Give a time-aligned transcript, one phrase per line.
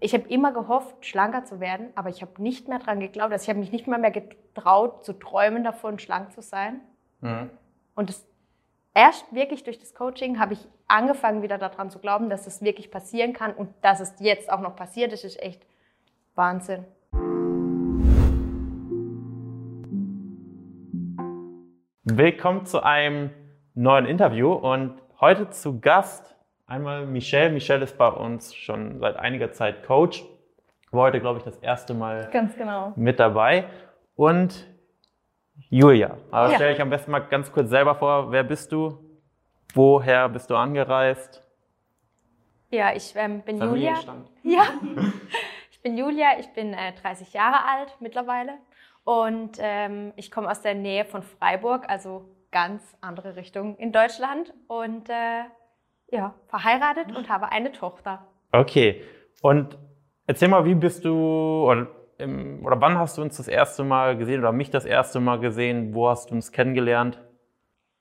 [0.00, 3.32] ich habe immer gehofft, schlanker zu werden, aber ich habe nicht mehr dran geglaubt.
[3.32, 6.80] Also ich habe mich nicht mal mehr getraut, zu träumen davon, schlank zu sein.
[7.20, 7.50] Mhm.
[7.94, 8.26] Und das,
[8.94, 12.90] erst wirklich durch das Coaching habe ich angefangen, wieder daran zu glauben, dass das wirklich
[12.90, 15.12] passieren kann und dass es jetzt auch noch passiert.
[15.12, 15.66] Das ist echt
[16.34, 16.86] Wahnsinn.
[22.04, 23.30] Willkommen zu einem
[23.74, 26.34] neuen Interview und heute zu Gast
[26.70, 27.50] Einmal Michelle.
[27.50, 30.24] Michelle ist bei uns schon seit einiger Zeit Coach.
[30.92, 32.92] War heute, glaube ich, das erste Mal ganz genau.
[32.94, 33.64] mit dabei.
[34.14, 34.68] Und
[35.68, 36.16] Julia.
[36.30, 36.54] Aber ja.
[36.54, 38.30] stell dich am besten mal ganz kurz selber vor.
[38.30, 39.04] Wer bist du?
[39.74, 41.42] Woher bist du angereist?
[42.70, 43.94] Ja, ich ähm, bin Julia.
[44.44, 44.62] Ja,
[45.72, 46.38] ich bin Julia.
[46.38, 48.52] Ich bin äh, 30 Jahre alt mittlerweile.
[49.02, 54.54] Und ähm, ich komme aus der Nähe von Freiburg, also ganz andere Richtung in Deutschland.
[54.68, 55.42] Und äh,
[56.10, 58.26] ja, verheiratet und habe eine Tochter.
[58.52, 59.02] Okay.
[59.42, 59.78] Und
[60.26, 61.14] erzähl mal, wie bist du
[61.64, 61.88] oder,
[62.18, 65.38] im, oder wann hast du uns das erste Mal gesehen oder mich das erste Mal
[65.38, 65.94] gesehen?
[65.94, 67.20] Wo hast du uns kennengelernt?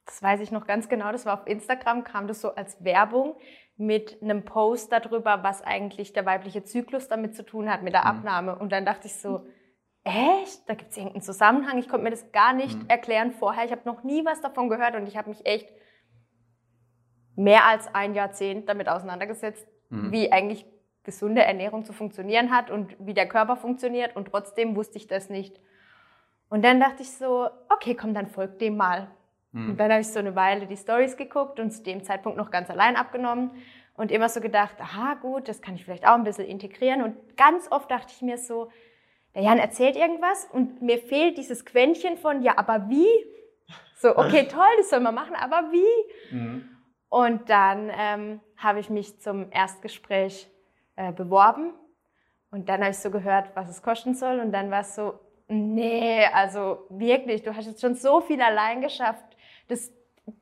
[0.05, 1.11] Das weiß ich noch ganz genau.
[1.11, 3.35] Das war auf Instagram, kam das so als Werbung
[3.77, 8.01] mit einem Post darüber, was eigentlich der weibliche Zyklus damit zu tun hat, mit der
[8.01, 8.07] mhm.
[8.07, 8.55] Abnahme.
[8.55, 9.45] Und dann dachte ich so,
[10.03, 10.67] echt?
[10.67, 11.77] Da gibt es irgendeinen Zusammenhang.
[11.77, 12.89] Ich konnte mir das gar nicht mhm.
[12.89, 13.65] erklären vorher.
[13.65, 15.69] Ich habe noch nie was davon gehört und ich habe mich echt
[17.39, 20.11] mehr als ein Jahrzehnt damit auseinandergesetzt, mhm.
[20.11, 20.65] wie eigentlich
[21.03, 25.29] gesunde Ernährung zu funktionieren hat und wie der Körper funktioniert und trotzdem wusste ich das
[25.29, 25.59] nicht.
[26.49, 29.07] Und dann dachte ich so, okay, komm, dann folg dem mal.
[29.53, 29.71] Mhm.
[29.71, 32.51] Und dann habe ich so eine Weile die Stories geguckt und zu dem Zeitpunkt noch
[32.51, 33.51] ganz allein abgenommen
[33.93, 37.01] und immer so gedacht, aha, gut, das kann ich vielleicht auch ein bisschen integrieren.
[37.01, 38.69] Und ganz oft dachte ich mir so,
[39.33, 43.07] der Jan erzählt irgendwas und mir fehlt dieses Quäntchen von, ja, aber wie?
[43.95, 46.35] So, okay, toll, das soll man machen, aber wie?
[46.35, 46.69] Mhm.
[47.09, 50.47] Und dann ähm, habe ich mich zum Erstgespräch
[50.95, 51.73] äh, beworben.
[52.51, 54.39] Und dann habe ich so gehört, was es kosten soll.
[54.39, 58.81] Und dann war es so, nee, also wirklich, du hast jetzt schon so viel allein
[58.81, 59.25] geschafft.
[59.67, 59.91] Das,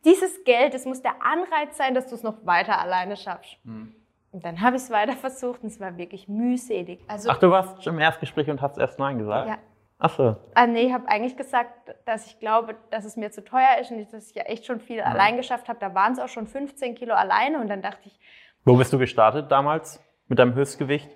[0.06, 3.58] dieses Geld, das muss der Anreiz sein, dass du es noch weiter alleine schaffst.
[3.64, 3.94] Mhm.
[4.31, 7.00] Und dann habe ich es weiter versucht und es war wirklich mühselig.
[7.08, 9.47] Also, Ach, du warst schon im Erstgespräch und hast erst Nein gesagt?
[9.47, 9.58] Ja.
[10.00, 10.35] Ach so.
[10.53, 13.90] Ah, nee, ich habe eigentlich gesagt, dass ich glaube, dass es mir zu teuer ist
[13.90, 15.06] und dass ich ja echt schon viel ja.
[15.06, 15.80] allein geschafft habe.
[15.80, 18.19] Da waren es auch schon 15 Kilo alleine und dann dachte ich.
[18.63, 21.09] Wo bist du gestartet damals mit deinem Höchstgewicht?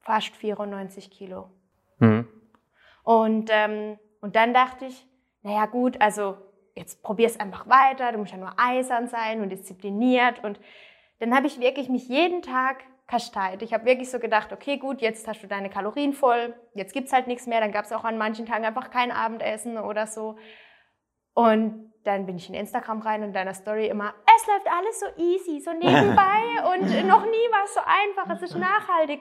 [0.00, 1.50] Fast 94 Kilo.
[1.98, 2.28] Mhm.
[3.02, 5.06] Und, ähm, und dann dachte ich,
[5.42, 6.36] naja gut, also
[6.76, 10.44] jetzt probier es einfach weiter, du musst ja nur eisern sein und diszipliniert.
[10.44, 10.60] Und
[11.18, 13.62] dann habe ich wirklich mich jeden Tag kasteit.
[13.62, 17.12] Ich habe wirklich so gedacht, okay, gut, jetzt hast du deine Kalorien voll, jetzt gibt's
[17.12, 17.60] halt nichts mehr.
[17.60, 20.36] Dann gab's auch an manchen Tagen einfach kein Abendessen oder so.
[21.34, 25.06] Und dann bin ich in Instagram rein und deiner Story immer, es läuft alles so
[25.16, 29.20] easy, so nebenbei und noch nie war es so einfach, es ist nachhaltig.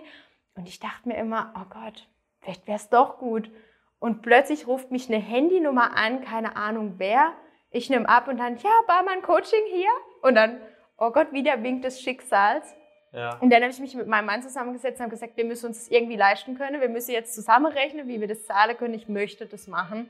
[0.56, 2.08] Und ich dachte mir immer, oh Gott,
[2.40, 3.52] vielleicht wäre es doch gut.
[4.00, 7.34] Und plötzlich ruft mich eine Handynummer an, keine Ahnung wer.
[7.72, 9.90] Ich nehme ab und dann, ja, Barmann Coaching hier.
[10.22, 10.62] Und dann,
[10.98, 12.74] oh Gott, wieder Wink des Schicksals.
[13.16, 13.38] Ja.
[13.40, 15.80] Und dann habe ich mich mit meinem Mann zusammengesetzt und habe gesagt, wir müssen uns
[15.80, 16.82] das irgendwie leisten können.
[16.82, 18.94] Wir müssen jetzt zusammenrechnen, wie wir das zahlen können.
[18.94, 20.10] Ich möchte das machen.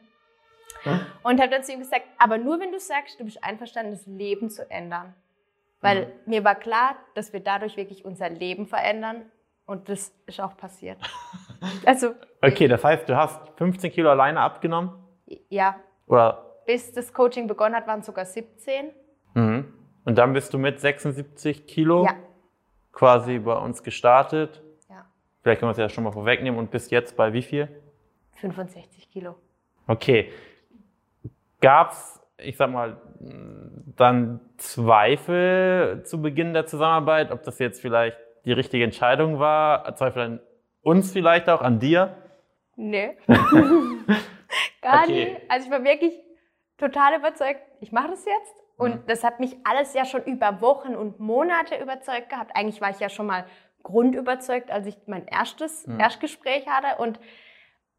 [0.82, 1.00] Hm?
[1.22, 4.08] Und habe dann zu ihm gesagt, aber nur wenn du sagst, du bist einverstanden, das
[4.08, 5.14] Leben zu ändern.
[5.82, 6.12] Weil mhm.
[6.26, 9.30] mir war klar, dass wir dadurch wirklich unser Leben verändern.
[9.68, 10.98] Und das ist auch passiert.
[11.86, 12.16] also.
[12.42, 14.92] Okay, das heißt, du hast 15 Kilo alleine abgenommen?
[15.50, 15.76] Ja.
[16.08, 16.62] Oder?
[16.66, 18.92] Bis das Coaching begonnen hat, waren es sogar 17.
[19.36, 19.74] Mhm.
[20.06, 22.06] Und dann bist du mit 76 Kilo?
[22.06, 22.16] Ja
[22.96, 24.64] quasi bei uns gestartet.
[24.90, 25.06] Ja.
[25.44, 27.70] Vielleicht können wir es ja schon mal vorwegnehmen und bis jetzt bei wie viel?
[28.38, 29.36] 65 Kilo.
[29.86, 30.32] Okay.
[31.62, 32.98] Gab es, ich sag mal,
[33.96, 39.96] dann Zweifel zu Beginn der Zusammenarbeit, ob das jetzt vielleicht die richtige Entscheidung war?
[39.96, 40.40] Zweifel an
[40.82, 42.16] uns vielleicht auch, an dir?
[42.76, 43.18] Nee.
[44.82, 45.08] Gar okay.
[45.08, 45.42] nicht.
[45.50, 46.14] Also ich war wirklich
[46.78, 50.96] total überzeugt, ich mache das jetzt und das hat mich alles ja schon über Wochen
[50.96, 52.52] und Monate überzeugt gehabt.
[52.56, 53.46] Eigentlich war ich ja schon mal
[53.84, 56.00] grundüberzeugt, als ich mein erstes mhm.
[56.00, 57.02] Erstgespräch hatte.
[57.02, 57.20] Und,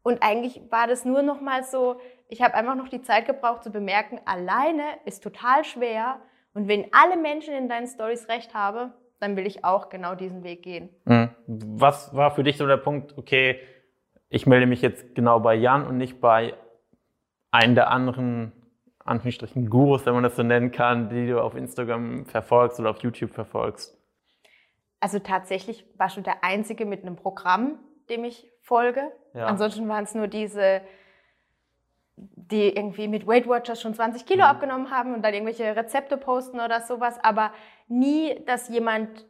[0.03, 3.63] und eigentlich war das nur noch mal so, ich habe einfach noch die Zeit gebraucht
[3.63, 6.19] zu bemerken, alleine ist total schwer.
[6.53, 10.43] Und wenn alle Menschen in deinen Stories recht haben, dann will ich auch genau diesen
[10.43, 10.89] Weg gehen.
[11.05, 11.29] Mhm.
[11.47, 13.59] Was war für dich so der Punkt, okay,
[14.29, 16.53] ich melde mich jetzt genau bei Jan und nicht bei
[17.49, 18.51] einem der anderen
[19.07, 22.99] Anführungsstrichen Gurus, wenn man das so nennen kann, die du auf Instagram verfolgst oder auf
[22.99, 23.97] YouTube verfolgst?
[24.99, 29.11] Also tatsächlich warst du der Einzige mit einem Programm, dem ich folge.
[29.33, 29.45] Ja.
[29.45, 30.81] Ansonsten waren es nur diese,
[32.15, 34.49] die irgendwie mit Weight Watchers schon 20 Kilo mhm.
[34.49, 37.51] abgenommen haben und dann irgendwelche Rezepte posten oder sowas, aber
[37.87, 39.25] nie, dass jemand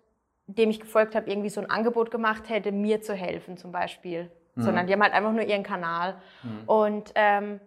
[0.48, 4.32] dem ich gefolgt habe, irgendwie so ein Angebot gemacht hätte, mir zu helfen zum Beispiel.
[4.56, 4.62] Mhm.
[4.62, 6.16] Sondern die haben halt einfach nur ihren Kanal.
[6.42, 6.64] Mhm.
[6.66, 7.60] Und, ähm,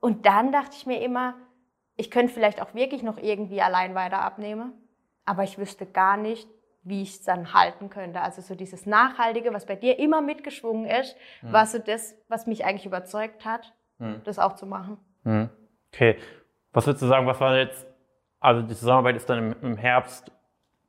[0.00, 1.34] und dann dachte ich mir immer,
[1.96, 4.72] ich könnte vielleicht auch wirklich noch irgendwie allein weiter abnehmen,
[5.24, 6.48] aber ich wüsste gar nicht,
[6.82, 8.20] wie ich es dann halten könnte.
[8.20, 11.52] Also so dieses Nachhaltige, was bei dir immer mitgeschwungen ist, mhm.
[11.52, 14.20] war so das, was mich eigentlich überzeugt hat, mhm.
[14.24, 14.98] das auch zu machen.
[15.24, 15.50] Mhm.
[15.92, 16.16] Okay.
[16.72, 17.86] Was würdest du sagen, was war jetzt,
[18.38, 20.30] also die Zusammenarbeit ist dann im, im Herbst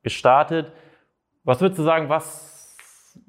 [0.08, 0.72] gestartet.
[1.44, 2.78] Was würdest du sagen, was,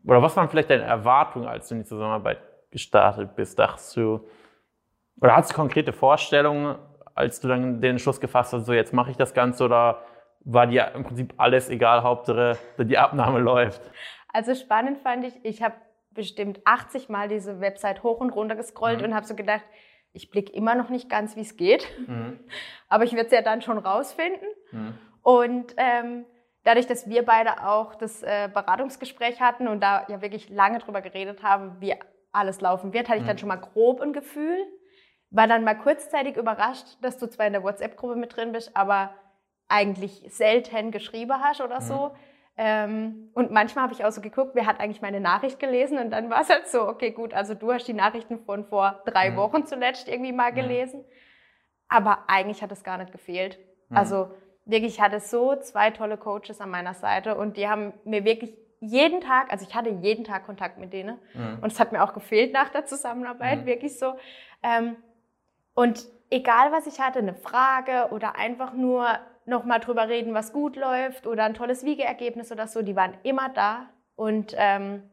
[0.04, 2.38] oder was waren vielleicht deine Erwartungen, als du in die Zusammenarbeit
[2.70, 3.58] gestartet bist?
[3.58, 4.28] Dachtest du,
[5.20, 6.76] oder hast du konkrete Vorstellungen,
[7.14, 10.02] als du dann den Schluss gefasst hast, so jetzt mache ich das Ganze oder
[10.40, 13.82] war dir im Prinzip alles egal, Hauptsache die Abnahme läuft?
[14.32, 15.74] Also spannend fand ich, ich habe
[16.10, 19.06] bestimmt 80 Mal diese Website hoch und runter gescrollt mhm.
[19.06, 19.64] und habe so gedacht,
[20.12, 21.86] ich blicke immer noch nicht ganz, wie es geht.
[22.06, 22.40] Mhm.
[22.88, 24.48] Aber ich werde es ja dann schon rausfinden.
[24.72, 24.98] Mhm.
[25.22, 26.24] Und ähm,
[26.64, 31.02] dadurch, dass wir beide auch das äh, Beratungsgespräch hatten und da ja wirklich lange drüber
[31.02, 31.94] geredet haben, wie
[32.32, 33.40] alles laufen wird, hatte ich dann mhm.
[33.40, 34.56] schon mal grob ein Gefühl.
[35.30, 39.10] War dann mal kurzzeitig überrascht, dass du zwar in der WhatsApp-Gruppe mit drin bist, aber
[39.68, 42.08] eigentlich selten geschrieben hast oder so.
[42.08, 42.12] Mhm.
[42.60, 46.10] Ähm, und manchmal habe ich auch so geguckt, wer hat eigentlich meine Nachricht gelesen und
[46.10, 49.30] dann war es halt so, okay, gut, also du hast die Nachrichten von vor drei
[49.30, 49.36] mhm.
[49.36, 50.56] Wochen zuletzt irgendwie mal mhm.
[50.56, 51.04] gelesen.
[51.88, 53.58] Aber eigentlich hat es gar nicht gefehlt.
[53.88, 53.96] Mhm.
[53.96, 54.30] Also
[54.64, 58.56] wirklich, ich hatte so zwei tolle Coaches an meiner Seite und die haben mir wirklich
[58.80, 61.58] jeden Tag, also ich hatte jeden Tag Kontakt mit denen mhm.
[61.60, 63.66] und es hat mir auch gefehlt nach der Zusammenarbeit, mhm.
[63.66, 64.14] wirklich so.
[64.62, 64.96] Ähm,
[65.78, 69.06] und egal was ich hatte, eine Frage oder einfach nur
[69.46, 73.48] nochmal drüber reden, was gut läuft oder ein tolles Wiegeergebnis oder so, die waren immer
[73.50, 73.86] da
[74.16, 75.04] und, ähm,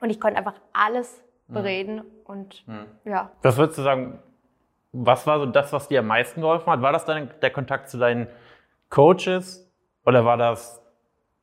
[0.00, 1.54] und ich konnte einfach alles mhm.
[1.54, 2.02] bereden mhm.
[2.26, 2.86] und mhm.
[3.06, 3.32] ja.
[3.40, 4.18] Was würdest du sagen,
[4.92, 6.82] was war so das, was dir am meisten geholfen hat?
[6.82, 8.26] War das dann der Kontakt zu deinen
[8.90, 9.66] Coaches
[10.04, 10.82] oder war das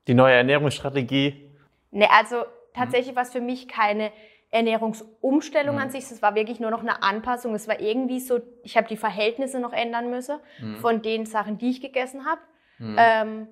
[0.06, 1.56] die neue Ernährungsstrategie?
[1.90, 2.46] Ne, also
[2.76, 3.16] tatsächlich mhm.
[3.16, 4.12] war es für mich keine
[4.52, 5.82] Ernährungsumstellung mhm.
[5.82, 7.54] an sich, es war wirklich nur noch eine Anpassung.
[7.54, 10.78] Es war irgendwie so, ich habe die Verhältnisse noch ändern müssen mhm.
[10.78, 12.42] von den Sachen, die ich gegessen habe.
[12.80, 12.96] Mhm.
[12.98, 13.48] Ähm,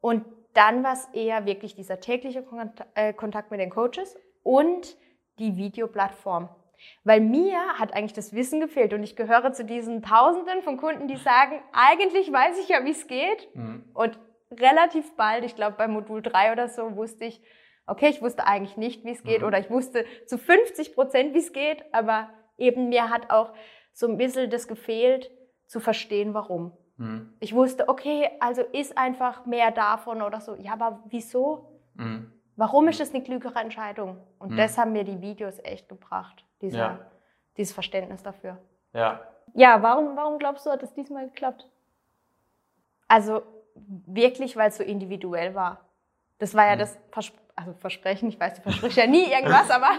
[0.00, 0.24] und
[0.54, 2.44] dann war es eher wirklich dieser tägliche
[2.94, 4.96] äh, Kontakt mit den Coaches und
[5.38, 6.48] die Videoplattform.
[7.04, 11.08] Weil mir hat eigentlich das Wissen gefehlt und ich gehöre zu diesen Tausenden von Kunden,
[11.08, 13.54] die sagen, eigentlich weiß ich ja, wie es geht.
[13.54, 13.84] Mhm.
[13.94, 14.18] Und
[14.50, 17.42] relativ bald, ich glaube bei Modul 3 oder so, wusste ich,
[17.90, 19.46] okay, ich wusste eigentlich nicht, wie es geht mhm.
[19.46, 23.52] oder ich wusste zu 50 Prozent, wie es geht, aber eben mir hat auch
[23.92, 25.30] so ein bisschen das gefehlt,
[25.66, 26.72] zu verstehen, warum.
[26.96, 27.34] Mhm.
[27.40, 30.54] Ich wusste, okay, also ist einfach mehr davon oder so.
[30.54, 31.80] Ja, aber wieso?
[31.94, 32.32] Mhm.
[32.56, 34.18] Warum ist das eine klügere Entscheidung?
[34.38, 34.56] Und mhm.
[34.56, 37.10] das haben mir die Videos echt gebracht, dieser, ja.
[37.56, 38.58] dieses Verständnis dafür.
[38.92, 39.20] Ja.
[39.54, 41.68] Ja, warum, warum glaubst du, hat es diesmal geklappt?
[43.08, 43.42] Also
[43.74, 45.86] wirklich, weil es so individuell war.
[46.38, 46.80] Das war ja mhm.
[46.80, 46.98] das
[47.60, 49.90] also Versprechen, ich weiß, du versprichst ja nie irgendwas, aber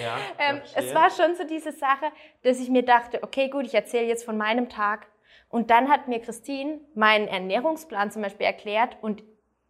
[0.00, 2.06] ja, ähm, es war schon so diese Sache,
[2.42, 5.06] dass ich mir dachte, okay, gut, ich erzähle jetzt von meinem Tag.
[5.48, 9.22] Und dann hat mir Christine meinen Ernährungsplan zum Beispiel erklärt und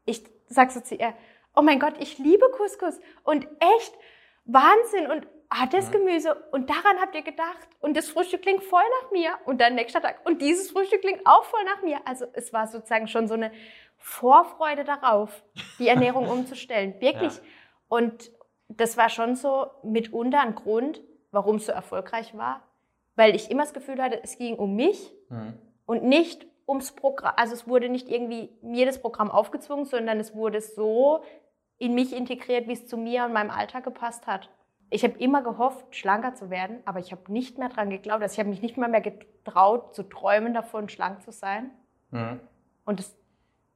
[0.05, 1.13] ich sag so zu ihr,
[1.57, 3.01] oh mein Gott, ich liebe Couscous.
[3.25, 3.93] Und echt
[4.45, 5.11] Wahnsinn.
[5.11, 5.93] Und ah, das mhm.
[5.93, 6.35] Gemüse.
[6.53, 7.69] Und daran habt ihr gedacht.
[7.81, 9.39] Und das Frühstück klingt voll nach mir.
[9.45, 10.21] Und dann nächster Tag.
[10.25, 12.01] Und dieses Frühstück klingt auch voll nach mir.
[12.05, 13.53] Also es war sozusagen schon so eine
[14.03, 15.43] Vorfreude darauf,
[15.79, 16.95] die Ernährung umzustellen.
[17.01, 17.35] Wirklich.
[17.37, 17.43] Ja.
[17.89, 18.31] Und
[18.69, 22.63] das war schon so mitunter ein Grund, warum es so erfolgreich war,
[23.17, 25.55] weil ich immer das Gefühl hatte, es ging um mich mhm.
[25.87, 27.35] und nicht ums Programm.
[27.37, 31.23] Also es wurde nicht irgendwie mir das Programm aufgezwungen, sondern es wurde so
[31.79, 34.49] in mich integriert, wie es zu mir und meinem Alltag gepasst hat.
[34.91, 38.23] Ich habe immer gehofft, schlanker zu werden, aber ich habe nicht mehr dran geglaubt.
[38.23, 41.71] Also ich habe mich nicht mal mehr getraut, zu träumen davon, schlank zu sein.
[42.11, 42.41] Mhm.
[42.85, 43.17] Und das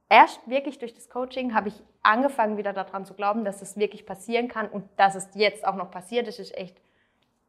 [0.09, 4.05] erst wirklich durch das Coaching habe ich angefangen, wieder daran zu glauben, dass es wirklich
[4.05, 6.77] passieren kann und dass es jetzt auch noch passiert ist, ist echt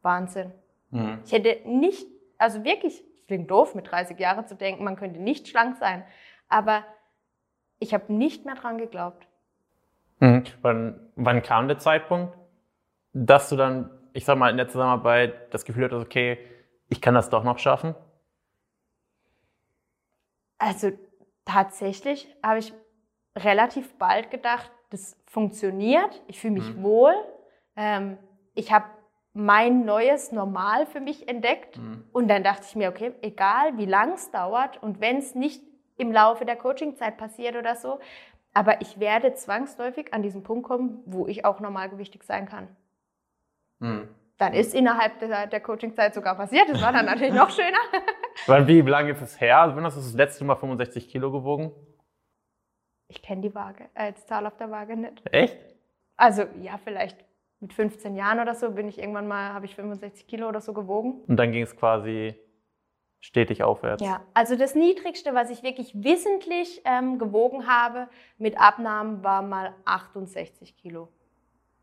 [0.01, 0.51] Wahnsinn.
[0.91, 1.19] Mhm.
[1.25, 5.47] Ich hätte nicht, also wirklich, klingt doof, mit 30 Jahren zu denken, man könnte nicht
[5.47, 6.03] schlank sein,
[6.47, 6.83] aber
[7.79, 9.27] ich habe nicht mehr dran geglaubt.
[10.19, 10.43] Mhm.
[10.61, 12.37] Wann, wann kam der Zeitpunkt,
[13.13, 16.37] dass du dann, ich sag mal, in der Zusammenarbeit das Gefühl hattest, okay,
[16.89, 17.95] ich kann das doch noch schaffen?
[20.57, 20.91] Also
[21.45, 22.73] tatsächlich habe ich
[23.35, 26.83] relativ bald gedacht, das funktioniert, ich fühle mich mhm.
[26.83, 27.13] wohl,
[27.75, 28.17] ähm,
[28.55, 28.85] ich habe
[29.33, 32.03] mein neues Normal für mich entdeckt mhm.
[32.11, 35.63] und dann dachte ich mir, okay, egal wie lang es dauert und wenn es nicht
[35.97, 37.99] im Laufe der Coachingzeit passiert oder so,
[38.53, 42.67] aber ich werde zwangsläufig an diesen Punkt kommen, wo ich auch normalgewichtig sein kann.
[43.79, 44.07] Mhm.
[44.37, 46.69] Dann ist innerhalb der, der Coachingzeit sogar passiert.
[46.69, 47.77] Das war dann natürlich noch schöner.
[48.47, 49.61] Wie lange ist es her?
[49.61, 51.71] Also, wann hast du das letzte Mal 65 Kilo gewogen?
[53.07, 55.21] Ich kenne die Waage, äh, die Zahl auf der Waage nicht.
[55.31, 55.57] Echt?
[56.15, 57.17] Also ja, vielleicht
[57.59, 60.73] mit 15 Jahren oder so bin ich irgendwann mal, habe ich 65 Kilo oder so
[60.73, 61.21] gewogen.
[61.27, 62.35] Und dann ging es quasi
[63.19, 64.03] stetig aufwärts.
[64.03, 69.73] Ja, also das Niedrigste, was ich wirklich wissentlich ähm, gewogen habe mit Abnahmen, war mal
[69.85, 71.09] 68 Kilo.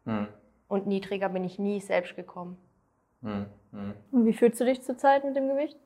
[0.05, 0.29] Hm.
[0.69, 2.57] Und niedriger bin ich nie selbst gekommen.
[3.23, 3.47] Hm.
[3.73, 3.95] Hm.
[4.13, 5.77] Und wie fühlst du dich zurzeit mit dem Gewicht?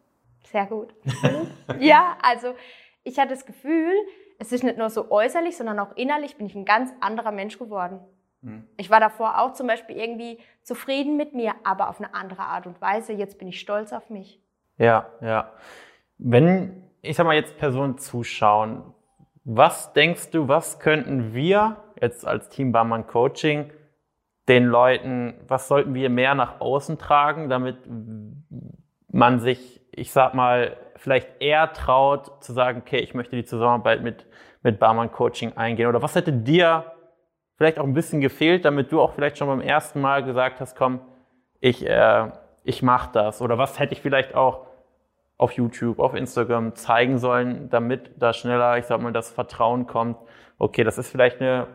[0.45, 0.95] Sehr gut.
[1.79, 2.55] ja, also
[3.03, 3.93] ich hatte das Gefühl,
[4.39, 7.59] es ist nicht nur so äußerlich, sondern auch innerlich bin ich ein ganz anderer Mensch
[7.59, 8.01] geworden.
[8.43, 8.67] Hm.
[8.77, 12.67] Ich war davor auch zum Beispiel irgendwie zufrieden mit mir, aber auf eine andere Art
[12.67, 13.13] und Weise.
[13.13, 14.41] Jetzt bin ich stolz auf mich.
[14.79, 15.53] Ja, ja.
[16.19, 18.83] Wenn, ich sag mal, jetzt Personen zuschauen,
[19.45, 23.73] was denkst du, was könnten wir jetzt als Team Barmann Coaching
[24.49, 27.79] den Leuten, was sollten wir mehr nach außen tragen, damit
[29.09, 34.03] man sich, ich sag mal, vielleicht eher traut zu sagen, okay, ich möchte die Zusammenarbeit
[34.03, 34.27] mit,
[34.63, 35.89] mit Barmann Coaching eingehen?
[35.89, 36.93] Oder was hätte dir
[37.57, 40.75] vielleicht auch ein bisschen gefehlt, damit du auch vielleicht schon beim ersten Mal gesagt hast,
[40.75, 41.01] komm,
[41.61, 42.31] ich, äh,
[42.65, 43.43] ich mache das?
[43.43, 44.67] Oder was hätte ich vielleicht auch
[45.37, 50.17] auf YouTube, auf Instagram zeigen sollen, damit da schneller, ich sag mal, das Vertrauen kommt,
[50.59, 51.67] okay, das ist vielleicht eine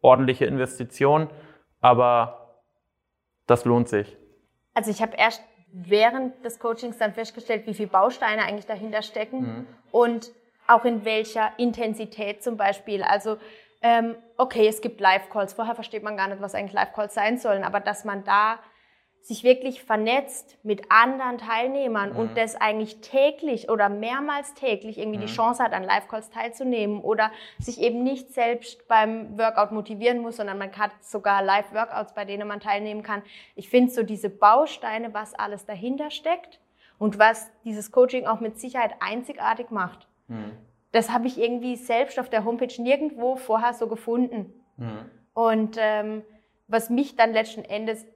[0.00, 1.28] ordentliche Investition,
[1.80, 2.60] aber
[3.46, 4.16] das lohnt sich.
[4.74, 9.40] Also ich habe erst während des Coachings dann festgestellt, wie viele Bausteine eigentlich dahinter stecken
[9.40, 9.66] Mhm.
[9.92, 10.30] und
[10.66, 13.02] auch in welcher Intensität zum Beispiel.
[13.02, 13.38] Also
[13.80, 15.52] ähm, okay, es gibt Live-Calls.
[15.54, 18.58] Vorher versteht man gar nicht, was eigentlich Live-Calls sein sollen, aber dass man da
[19.28, 25.26] sich wirklich vernetzt mit anderen Teilnehmern und das eigentlich täglich oder mehrmals täglich irgendwie die
[25.26, 30.56] Chance hat, an Live-Calls teilzunehmen oder sich eben nicht selbst beim Workout motivieren muss, sondern
[30.56, 33.20] man hat sogar Live-Workouts, bei denen man teilnehmen kann.
[33.54, 36.58] Ich finde so diese Bausteine, was alles dahinter steckt
[36.98, 40.08] und was dieses Coaching auch mit Sicherheit einzigartig macht.
[40.28, 40.52] Mhm.
[40.92, 44.54] Das habe ich irgendwie selbst auf der Homepage nirgendwo vorher so gefunden.
[44.78, 45.10] Mhm.
[45.34, 46.24] Und ähm,
[46.66, 48.06] was mich dann letzten Endes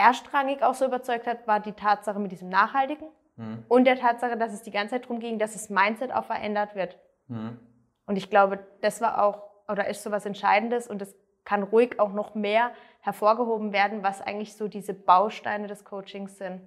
[0.00, 3.64] erstrangig auch so überzeugt hat, war die Tatsache mit diesem Nachhaltigen Mhm.
[3.68, 6.74] und der Tatsache, dass es die ganze Zeit darum ging, dass das Mindset auch verändert
[6.74, 6.98] wird.
[7.28, 7.58] Mhm.
[8.06, 11.14] Und ich glaube, das war auch oder ist so was Entscheidendes und das
[11.44, 16.60] kann ruhig auch noch mehr hervorgehoben werden, was eigentlich so diese Bausteine des Coachings sind.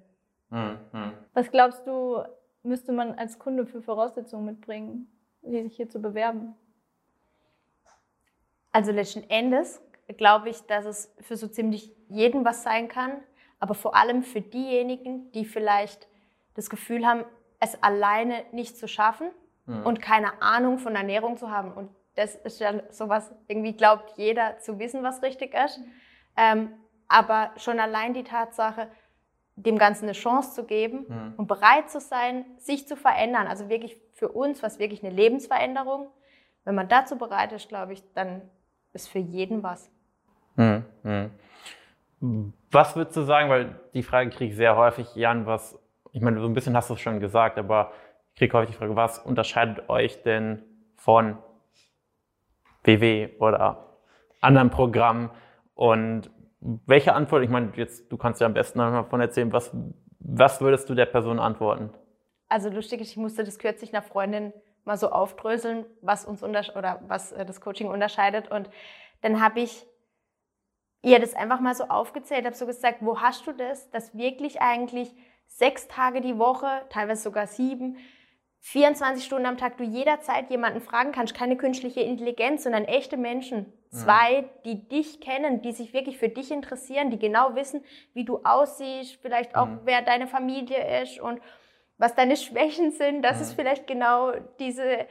[0.50, 0.78] Mhm.
[0.92, 1.12] Mhm.
[1.32, 2.24] Was glaubst du,
[2.62, 5.06] müsste man als Kunde für Voraussetzungen mitbringen,
[5.42, 6.54] sich hier zu bewerben?
[8.72, 9.80] Also letzten Endes
[10.18, 13.12] glaube ich, dass es für so ziemlich jeden was sein kann,
[13.58, 16.08] aber vor allem für diejenigen, die vielleicht
[16.54, 17.24] das Gefühl haben,
[17.60, 19.30] es alleine nicht zu schaffen
[19.66, 19.86] Mhm.
[19.86, 21.72] und keine Ahnung von Ernährung zu haben.
[21.72, 25.80] Und das ist ja sowas, irgendwie glaubt jeder zu wissen, was richtig ist.
[26.36, 26.74] Ähm,
[27.08, 28.88] aber schon allein die Tatsache,
[29.56, 31.34] dem Ganzen eine Chance zu geben Mhm.
[31.38, 33.46] und bereit zu sein, sich zu verändern.
[33.46, 36.08] Also wirklich für uns was wirklich eine Lebensveränderung.
[36.64, 38.42] Wenn man dazu bereit ist, glaube ich, dann
[38.92, 39.90] ist für jeden was.
[40.56, 40.84] Mhm.
[41.02, 42.52] Mhm.
[42.70, 45.78] Was würdest du sagen, weil die Frage kriege ich sehr häufig, Jan, was,
[46.12, 47.92] ich meine, so ein bisschen hast du es schon gesagt, aber
[48.32, 50.62] ich kriege häufig die Frage, was unterscheidet euch denn
[50.96, 51.38] von
[52.82, 53.98] WW oder
[54.40, 55.30] anderen Programmen
[55.74, 56.30] und
[56.86, 59.70] welche Antwort, ich meine, jetzt, du kannst ja am besten davon erzählen, was,
[60.18, 61.90] was würdest du der Person antworten?
[62.48, 64.52] Also lustig ist, ich musste das kürzlich einer Freundin
[64.84, 68.50] mal so aufdröseln, was uns oder was äh, das Coaching unterscheidet.
[68.50, 68.70] Und
[69.22, 69.86] dann habe ich
[71.04, 74.60] ihr das einfach mal so aufgezählt, habe so gesagt, wo hast du das, dass wirklich
[74.60, 75.12] eigentlich
[75.46, 77.98] sechs Tage die Woche, teilweise sogar sieben,
[78.60, 83.72] 24 Stunden am Tag du jederzeit jemanden fragen kannst, keine künstliche Intelligenz, sondern echte Menschen.
[83.90, 87.84] Zwei, die dich kennen, die sich wirklich für dich interessieren, die genau wissen,
[88.14, 89.80] wie du aussiehst, vielleicht auch, Mhm.
[89.84, 91.40] wer deine Familie ist und
[91.98, 93.22] was deine Schwächen sind.
[93.22, 93.42] Das Mhm.
[93.42, 95.06] ist vielleicht genau diese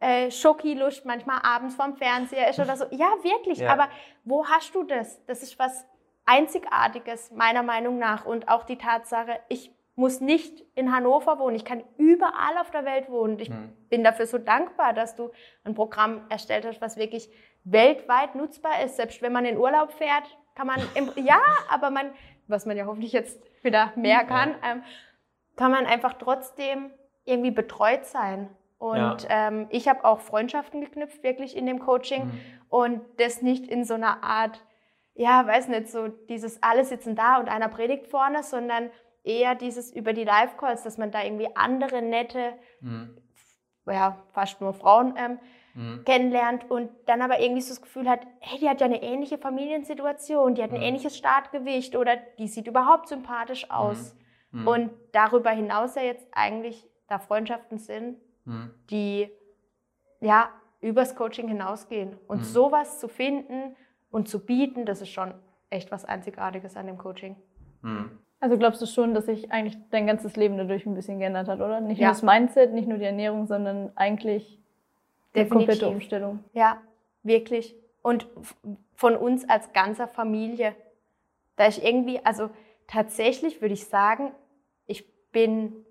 [0.00, 2.84] äh, Schoki-Lust manchmal abends vorm Fernseher ist oder so.
[2.90, 3.58] Ja, wirklich.
[3.58, 3.72] Ja.
[3.72, 3.88] Aber
[4.24, 5.24] wo hast du das?
[5.26, 5.84] Das ist was
[6.26, 8.24] Einzigartiges, meiner Meinung nach.
[8.24, 11.56] Und auch die Tatsache, ich muss nicht in Hannover wohnen.
[11.56, 13.38] Ich kann überall auf der Welt wohnen.
[13.40, 13.72] Ich Mhm.
[13.88, 15.30] bin dafür so dankbar, dass du
[15.64, 17.28] ein Programm erstellt hast, was wirklich
[17.64, 18.96] weltweit nutzbar ist.
[18.96, 20.24] Selbst wenn man in Urlaub fährt,
[20.54, 22.12] kann man, im, ja, aber man,
[22.46, 24.84] was man ja hoffentlich jetzt wieder mehr kann, ähm,
[25.56, 26.92] kann man einfach trotzdem
[27.24, 28.48] irgendwie betreut sein.
[28.78, 32.26] Und ähm, ich habe auch Freundschaften geknüpft, wirklich in dem Coaching.
[32.26, 32.40] Mhm.
[32.68, 34.64] Und das nicht in so einer Art,
[35.14, 38.90] ja, weiß nicht, so dieses alle sitzen da und einer predigt vorne, sondern
[39.24, 43.18] eher dieses über die Live-Calls, dass man da irgendwie andere nette, Mhm.
[43.86, 45.38] ja, fast nur Frauen ähm,
[45.74, 46.04] Mhm.
[46.04, 49.38] kennenlernt und dann aber irgendwie so das Gefühl hat, hey, die hat ja eine ähnliche
[49.38, 50.82] Familiensituation, die hat ein Mhm.
[50.82, 54.16] ähnliches Startgewicht oder die sieht überhaupt sympathisch aus.
[54.50, 54.66] Mhm.
[54.68, 58.18] Und darüber hinaus ja jetzt eigentlich da Freundschaften sind,
[58.48, 58.70] Mhm.
[58.90, 59.30] die
[60.20, 60.48] ja
[60.80, 62.16] übers Coaching hinausgehen.
[62.26, 62.44] Und Mhm.
[62.44, 63.76] sowas zu finden
[64.10, 65.34] und zu bieten, das ist schon
[65.70, 67.36] echt was Einzigartiges an dem Coaching.
[67.82, 68.10] Hm.
[68.40, 71.58] Also glaubst du schon, dass sich eigentlich dein ganzes Leben dadurch ein bisschen geändert hat,
[71.60, 71.80] oder?
[71.80, 72.06] Nicht Ja.
[72.08, 74.60] nur das Mindset, nicht nur die Ernährung, sondern eigentlich
[75.34, 76.42] eine komplette Umstellung.
[76.52, 76.80] Ja,
[77.22, 77.74] wirklich.
[78.02, 78.26] Und
[78.94, 80.74] von uns als ganzer Familie.
[81.56, 82.50] Da ich irgendwie, also
[82.86, 84.32] tatsächlich würde ich sagen,
[84.86, 85.84] ich bin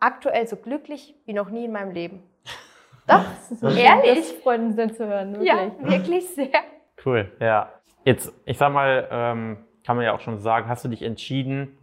[0.00, 2.22] aktuell so glücklich wie noch nie in meinem Leben.
[3.06, 3.78] Doch, Das ist so schön.
[3.78, 4.18] Ehrlich?
[4.18, 5.48] Das freut uns sehr zu hören, wirklich.
[5.48, 6.60] ja, wirklich sehr.
[7.04, 7.72] Cool, ja.
[8.04, 11.76] Jetzt, ich sag mal, ähm, kann man ja auch schon sagen, hast du dich entschieden,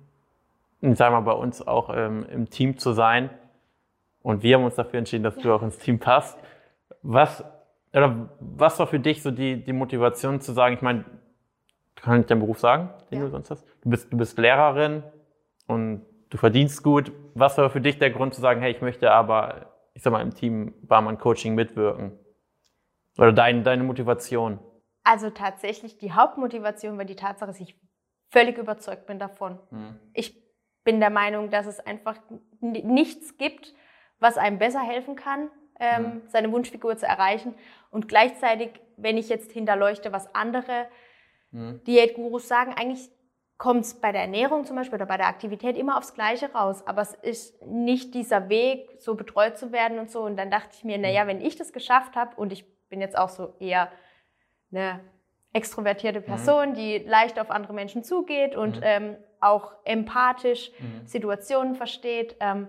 [0.82, 3.30] ich sag mal, bei uns auch ähm, im Team zu sein?
[4.22, 6.38] Und wir haben uns dafür entschieden, dass du auch ins Team passt.
[7.02, 7.44] Was,
[7.94, 11.06] oder was war für dich so die, die Motivation zu sagen, ich meine,
[11.96, 13.26] kann ich deinen Beruf sagen, den Ja.
[13.26, 13.66] du sonst hast?
[13.84, 15.04] Du bist, du bist Lehrerin
[15.68, 17.12] und du verdienst gut.
[17.34, 20.22] Was war für dich der Grund zu sagen, hey, ich möchte aber, ich sag mal,
[20.22, 22.18] im Team Barmann Coaching mitwirken?
[23.18, 24.60] Oder dein, deine Motivation?
[25.04, 27.80] Also tatsächlich die Hauptmotivation war die Tatsache, dass ich
[28.32, 29.60] völlig überzeugt bin davon.
[30.14, 30.36] Ich
[30.84, 32.18] bin der Meinung, dass es einfach
[32.60, 33.74] nichts gibt,
[34.20, 36.22] was einem besser helfen kann, ähm, Mhm.
[36.28, 37.54] seine Wunschfigur zu erreichen.
[37.92, 40.88] Und gleichzeitig, wenn ich jetzt hinterleuchte, was andere
[41.52, 41.84] Mhm.
[41.86, 43.10] Diätgurus sagen, eigentlich
[43.58, 46.86] kommt es bei der Ernährung zum Beispiel oder bei der Aktivität immer aufs Gleiche raus.
[46.86, 50.22] Aber es ist nicht dieser Weg, so betreut zu werden und so.
[50.24, 53.18] Und dann dachte ich mir, naja, wenn ich das geschafft habe und ich bin jetzt
[53.18, 53.90] auch so eher
[54.72, 55.00] eine
[55.54, 58.84] extrovertierte Person, die leicht auf andere Menschen zugeht und Mhm.
[58.84, 61.08] ähm, auch empathisch Mhm.
[61.08, 62.68] Situationen versteht, ähm,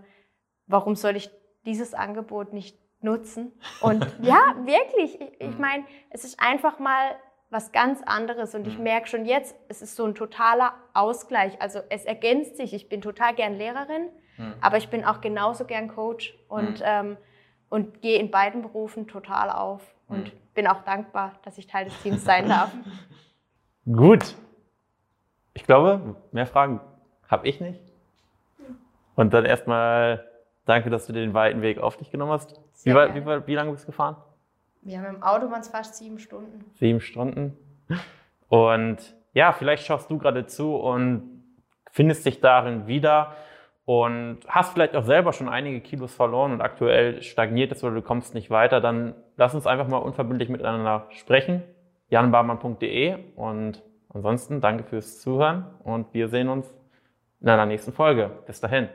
[0.68, 1.30] warum soll ich
[1.64, 3.52] dieses Angebot nicht nutzen?
[3.80, 5.60] Und ja, wirklich, ich, ich Mhm.
[5.60, 7.16] meine, es ist einfach mal
[7.50, 8.84] was ganz anderes und ich Mhm.
[8.84, 11.60] merke schon jetzt, es ist so ein totaler Ausgleich.
[11.62, 12.74] Also es ergänzt sich.
[12.74, 14.54] Ich bin total gern Lehrerin, Mhm.
[14.60, 16.84] aber ich bin auch genauso gern Coach und, Mhm.
[16.84, 17.16] ähm,
[17.68, 20.38] und gehe in beiden Berufen total auf und Mhm.
[20.54, 22.72] bin auch dankbar, dass ich Teil des Teams sein darf.
[23.86, 24.34] Gut.
[25.54, 26.80] Ich glaube, mehr Fragen
[27.28, 27.80] habe ich nicht.
[29.14, 30.28] Und dann erstmal
[30.66, 32.60] danke, dass du den weiten Weg auf dich genommen hast.
[32.84, 34.16] Wie, war, wie, war, wie lange bist du gefahren?
[34.86, 36.64] Wir haben im Auto waren es fast sieben Stunden.
[36.74, 37.56] Sieben Stunden.
[38.48, 38.98] Und
[39.32, 41.42] ja, vielleicht schaust du gerade zu und
[41.90, 43.34] findest dich darin wieder
[43.84, 48.02] und hast vielleicht auch selber schon einige Kilos verloren und aktuell stagniert es oder du
[48.02, 51.64] kommst nicht weiter, dann lass uns einfach mal unverbindlich miteinander sprechen.
[52.08, 56.72] janbarmann.de und ansonsten danke fürs Zuhören und wir sehen uns
[57.40, 58.30] in einer nächsten Folge.
[58.46, 58.88] Bis dahin.